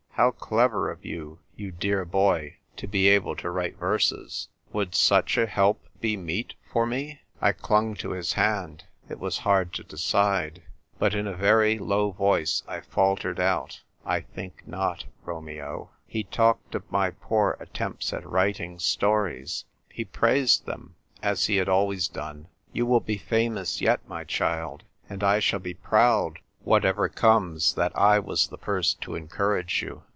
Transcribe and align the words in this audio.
'How 0.15 0.29
clever 0.31 0.91
of 0.91 1.03
you, 1.03 1.39
you 1.55 1.71
dear 1.71 2.05
boy, 2.05 2.57
to 2.77 2.85
be 2.85 3.07
able 3.07 3.35
to 3.37 3.49
write 3.49 3.77
verses!* 3.79 4.49
Would 4.71 4.93
such 4.93 5.35
a 5.35 5.47
help 5.47 5.87
be 5.99 6.15
meet 6.15 6.53
for 6.71 6.85
me?" 6.85 7.21
I 7.41 7.53
clung 7.53 7.95
to 7.95 8.11
his 8.11 8.33
hand; 8.33 8.83
it 9.09 9.19
was 9.19 9.39
hard 9.39 9.73
to 9.75 9.83
decide; 9.83 10.61
but 10.99 11.15
in 11.15 11.25
a 11.25 11.33
very 11.35 11.79
low 11.79 12.11
voice 12.11 12.61
I 12.67 12.81
faltered 12.81 13.39
out," 13.39 13.81
I 14.05 14.19
think 14.21 14.67
not, 14.67 15.05
Romeo." 15.25 15.89
He 16.05 16.23
talked 16.23 16.75
of 16.75 16.91
my 16.91 17.11
poor 17.11 17.57
attempts 17.59 18.13
at 18.13 18.27
writing 18.29 18.77
stories; 18.77 19.65
he 19.89 20.05
praised 20.05 20.67
them, 20.67 20.93
as 21.23 21.45
he 21.45 21.55
had 21.55 21.69
always 21.69 22.07
done." 22.07 22.47
You 22.73 22.85
will 22.85 22.99
be 22.99 23.17
famous 23.17 23.81
yet, 23.81 24.07
my 24.07 24.23
child; 24.25 24.83
and 25.09 25.23
I 25.23 25.39
shall 25.39 25.59
be 25.61 25.73
proud, 25.73 26.37
whatever 26.63 27.09
comes, 27.09 27.73
that 27.73 27.97
I 27.97 28.19
was 28.19 28.49
the 28.49 28.57
first 28.59 29.01
to 29.01 29.15
encourage 29.15 29.81
you." 29.81 30.03